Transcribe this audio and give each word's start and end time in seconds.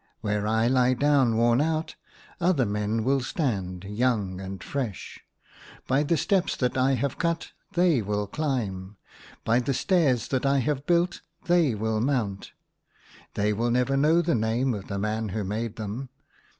Where 0.21 0.47
I 0.47 0.65
lie 0.65 0.95
down 0.95 1.37
worn 1.37 1.61
out, 1.61 1.95
other 2.39 2.65
men 2.65 3.03
will 3.03 3.19
stand, 3.21 3.83
young 3.83 4.39
and 4.41 4.63
fresh. 4.63 5.19
By 5.85 6.01
the 6.01 6.17
steps 6.17 6.55
that 6.55 6.75
I 6.75 6.93
have 6.95 7.19
cut 7.19 7.51
they 7.73 8.01
will 8.01 8.25
climb; 8.25 8.97
by 9.45 9.59
the 9.59 9.75
stairs 9.75 10.29
that 10.29 10.43
I 10.43 10.57
have 10.57 10.87
built, 10.87 11.21
they 11.45 11.75
will 11.75 12.01
mount. 12.01 12.49
They 13.35 13.53
will 13.53 13.69
never 13.69 13.95
know 13.95 14.23
the 14.23 14.33
name 14.33 14.73
of 14.73 14.87
the 14.87 14.97
man 14.97 15.29
who 15.29 15.43
made 15.43 15.75
them. 15.75 16.09